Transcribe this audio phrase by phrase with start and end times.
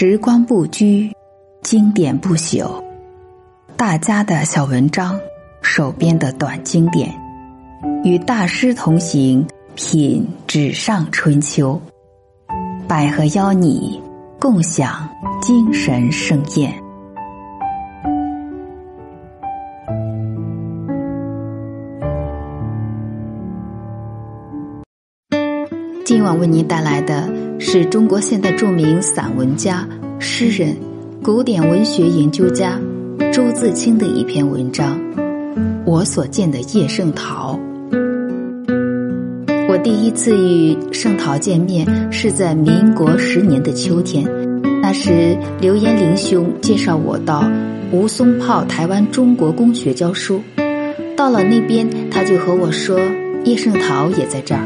[0.00, 1.12] 时光不居，
[1.60, 2.80] 经典不朽。
[3.76, 5.18] 大家的小文章，
[5.60, 7.12] 手边的短经典，
[8.04, 11.82] 与大师同行，品纸上春秋。
[12.86, 14.00] 百合邀你
[14.38, 15.08] 共享
[15.42, 16.72] 精神盛宴。
[26.04, 27.28] 今晚为您带来的
[27.60, 29.86] 是中国现代著名散文家、
[30.20, 30.76] 诗人、
[31.22, 32.78] 古典文学研究家
[33.32, 34.96] 周自清的一篇文章
[35.84, 37.58] 《我所见的叶圣陶》。
[39.68, 44.24] 我第一次与圣陶见面是在民国十年的秋天，
[44.80, 47.44] 那时刘延龄兄介绍我到
[47.90, 50.40] 吴淞炮台湾中国公学教书，
[51.16, 53.00] 到了那边他就和我说
[53.44, 54.62] 叶圣陶也在这儿。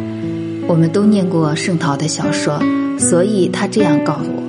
[0.68, 2.62] 我们都念过圣陶的小说，
[3.02, 4.42] 所以他这样告诉我。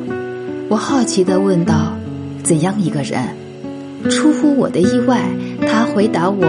[0.70, 1.98] 我好奇的问道
[2.44, 3.20] ：“怎样一个人？”
[4.12, 5.22] 出乎我的意外，
[5.68, 6.46] 他回答我：“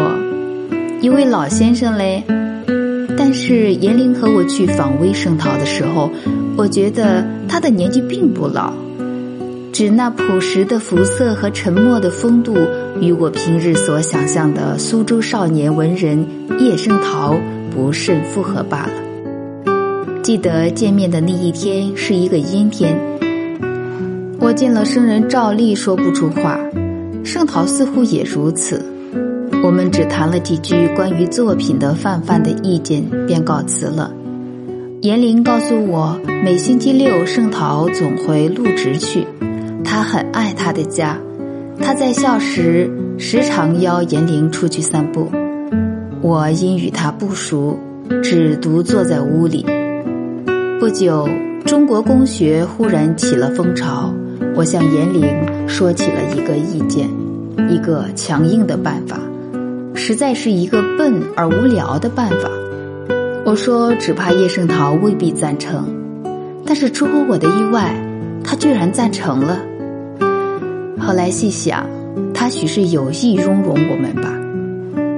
[1.00, 2.22] 一位老先生嘞。”
[3.16, 6.10] 但是严玲和我去访微圣陶的时候，
[6.56, 8.72] 我觉得他的年纪并不老，
[9.72, 12.56] 只那朴实的肤色和沉默的风度，
[13.00, 16.26] 与我平日所想象的苏州少年文人
[16.58, 17.36] 叶圣陶
[17.70, 18.92] 不甚符合罢了。
[20.24, 22.98] 记得见面的那一天是一个阴天，
[24.40, 26.58] 我见了生人照例说不出话，
[27.22, 28.82] 圣陶似乎也如此。
[29.62, 34.14] 我们只谈了几句关于作品的泛泛的意见，便告辞了。
[35.02, 39.26] 严玲告诉我，每星期六圣陶总回陆直去，
[39.84, 41.18] 他很爱他的家。
[41.82, 45.30] 他在校时时常邀严玲出去散步。
[46.22, 47.78] 我因与他不熟，
[48.22, 49.66] 只独坐在屋里。
[50.84, 51.26] 不久，
[51.64, 54.12] 中国工学忽然起了风潮。
[54.54, 55.26] 我向严玲
[55.66, 57.08] 说起了一个意见，
[57.70, 59.18] 一个强硬的办法，
[59.94, 62.50] 实在是一个笨而无聊的办法。
[63.46, 65.86] 我说，只怕叶圣陶未必赞成，
[66.66, 67.94] 但是出乎我的意外，
[68.44, 69.58] 他居然赞成了。
[71.00, 71.86] 后来细想，
[72.34, 74.30] 他许是有意容容我们吧？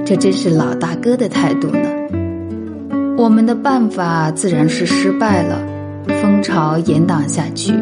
[0.05, 1.89] 这真是老大哥的态度呢。
[3.19, 5.59] 我们的办法自然是失败了，
[6.21, 7.73] 风潮延宕下去，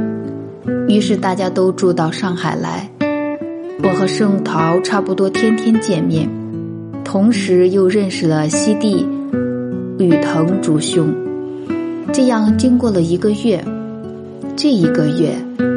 [0.88, 2.90] 于是大家都住到上海来。
[3.84, 6.28] 我和圣陶差不多天天见面，
[7.04, 9.06] 同时又认识了西帝、
[9.98, 11.14] 吕腾竹兄。
[12.12, 13.64] 这样经过了一个月，
[14.56, 15.36] 这一个月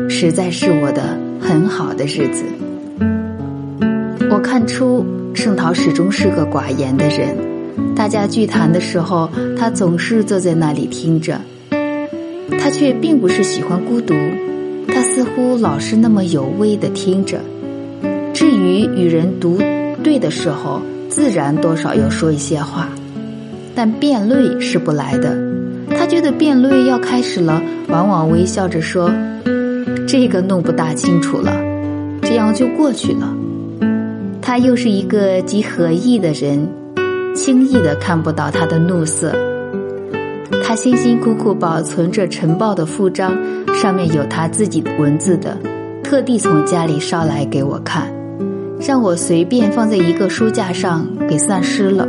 [0.09, 1.03] 实在是我的
[1.41, 2.45] 很好的日子。
[4.31, 5.05] 我看出
[5.35, 7.37] 圣陶始终是个寡言的人。
[7.95, 11.41] 大家聚谈的时候，他总是坐在那里听着。
[12.59, 14.15] 他却并不是喜欢孤独，
[14.87, 17.41] 他似乎老是那么有味的听着。
[18.33, 19.59] 至于与人独
[20.03, 22.89] 对的时候，自然多少要说一些话，
[23.75, 25.37] 但辩论是不来的。
[25.91, 29.11] 他觉得辩论要开始了，往往微笑着说
[30.07, 31.53] ：“这个弄不大清楚了。”
[32.23, 33.35] 这样就过去了。
[34.41, 36.69] 他又是一个极合意的人。
[37.35, 39.33] 轻易的看不到他的怒色。
[40.63, 43.37] 他辛辛苦苦保存着晨报的副章，
[43.75, 45.57] 上面有他自己的文字的，
[46.03, 48.13] 特地从家里捎来给我看，
[48.81, 52.09] 让我随便放在一个书架上给散失了。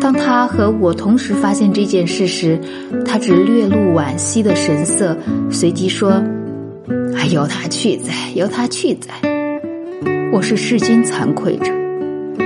[0.00, 2.58] 当他和我同时发现这件事时，
[3.04, 5.16] 他只略露惋惜的神色，
[5.50, 6.22] 随即说
[7.16, 9.10] ：“哎，由他去哉，由他去哉。”
[10.32, 11.72] 我是世君惭愧着。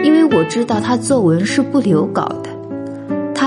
[0.02, 2.48] 因为我知道他作文是不留稿的，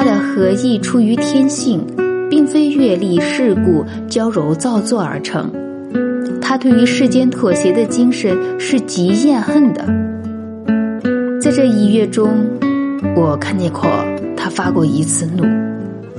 [0.05, 1.83] 的和意出于天性，
[2.29, 5.51] 并非阅历世故、娇柔造作而成。
[6.39, 9.83] 他对于世间妥协的精神是极厌恨的。
[11.41, 12.45] 在这一月中，
[13.15, 13.81] 我看见过
[14.37, 15.43] 他发过一次怒，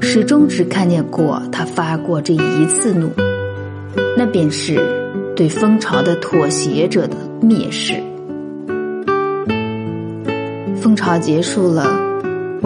[0.00, 3.08] 始终只看见过他发过这一次怒，
[4.16, 4.80] 那便是
[5.36, 7.94] 对风潮的妥协者的蔑视。
[10.74, 11.84] 风潮结束了，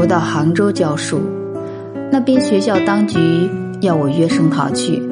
[0.00, 1.20] 我到杭州教书，
[2.10, 3.18] 那边学校当局
[3.82, 5.02] 要我约圣陶去。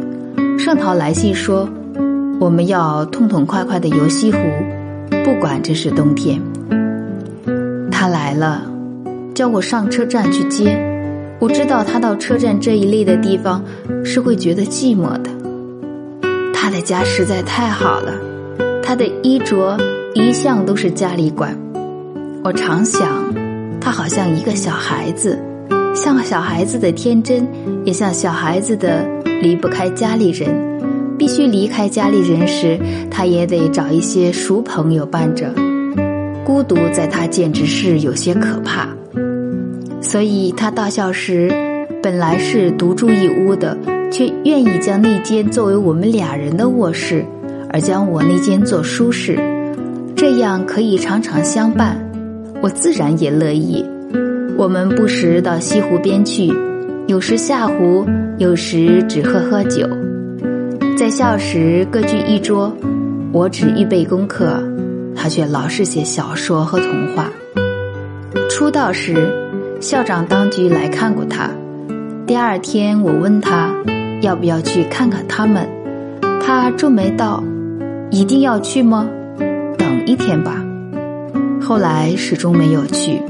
[0.59, 1.69] 圣陶来信说，
[2.41, 4.39] 我们要痛痛快快的游西湖，
[5.23, 6.41] 不管这是冬天。
[7.91, 8.63] 他来了，
[9.35, 10.83] 叫我上车站去接。
[11.39, 13.63] 我知道他到车站这一类的地方
[14.03, 15.29] 是会觉得寂寞的。
[16.55, 18.15] 他的家实在太好了，
[18.83, 19.77] 他的衣着
[20.15, 21.55] 一向都是家里管。
[22.43, 23.07] 我常想，
[23.89, 25.43] 他好像一个小孩子，
[25.95, 27.49] 像小孩子的天真，
[27.87, 29.03] 也像小孩子的
[29.41, 30.51] 离不开家里人。
[31.17, 32.79] 必须离开家里人时，
[33.11, 35.55] 他也得找一些熟朋友伴着。
[36.45, 38.91] 孤独在他简直是有些可怕，
[40.03, 41.51] 所以他到校时
[42.03, 43.75] 本来是独住一屋的，
[44.13, 47.25] 却愿意将那间作为我们俩人的卧室，
[47.71, 49.39] 而将我那间做书室，
[50.15, 51.99] 这样可以常常相伴。
[52.61, 53.85] 我自然也乐意。
[54.57, 56.53] 我们不时到西湖边去，
[57.07, 58.05] 有时下湖，
[58.39, 59.89] 有时只喝喝酒。
[60.97, 62.77] 在校时各聚一桌，
[63.33, 64.61] 我只预备功课。
[65.15, 67.31] 他却老是写小说和童话。
[68.51, 69.33] 出道时，
[69.81, 71.51] 校长当局来看过他。
[72.27, 73.71] 第二天，我问他
[74.21, 75.69] 要不要去看看他们，
[76.41, 77.43] 他皱眉道
[78.11, 79.09] ：“一定要去吗？
[79.77, 80.65] 等一天吧。”
[81.61, 83.21] 后来始终没有去。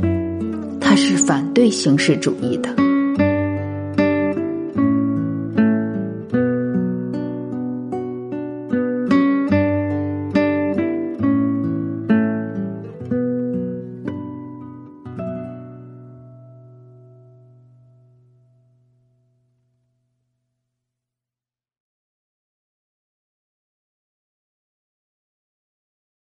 [0.80, 2.87] 他是反对形式主义的。